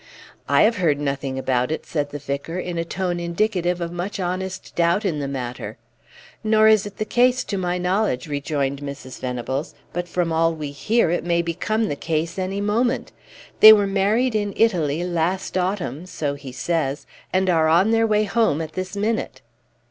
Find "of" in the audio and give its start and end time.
3.81-3.91